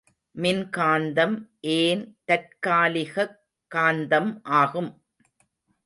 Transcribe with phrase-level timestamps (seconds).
[0.35, 1.35] மின்காந்தம்
[1.73, 3.37] ஏன் தற்காலிகக்
[3.75, 4.91] காந்தம் ஆகும்?